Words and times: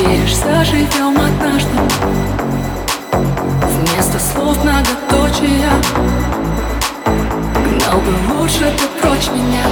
веришь, 0.00 0.36
заживем 0.36 1.16
однажды. 1.18 1.70
Вместо 3.12 4.18
слов 4.18 4.56
многоточия. 4.64 5.70
Гнал 7.54 8.00
бы 8.00 8.14
лучше 8.34 8.72
ты 8.76 8.86
прочь 9.00 9.28
меня. 9.34 9.64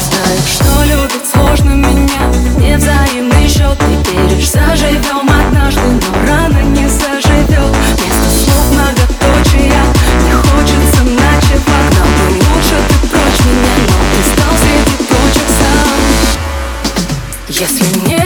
Знаешь, 0.00 0.52
что 0.52 0.84
любит 0.84 1.24
сложно 1.30 1.70
меня. 1.70 2.22
Не 2.58 2.76
взаимный 2.76 3.48
счет 3.48 3.78
ты 3.78 4.12
веришь, 4.12 4.50
заживем 4.50 5.28
однажды. 5.28 5.80
Но 5.80 6.26
рано 6.28 6.62
не 6.62 6.88
заживет. 6.88 7.72
Вместо 7.96 8.30
слов 8.44 8.66
многоточия. 8.72 9.82
Не 10.24 10.32
хочется 10.32 11.02
ночевать. 11.02 11.88
Гнал 11.90 12.10
бы 12.16 12.34
лучше 12.34 12.76
ты 12.88 13.08
прочь 13.08 13.42
меня. 13.46 13.74
Но 13.88 13.96
ты 14.12 14.20
стал 14.30 14.54
среди 14.62 14.96
прочих 15.08 15.48
сам. 15.58 15.88
Если 17.48 17.86
не 18.06 18.17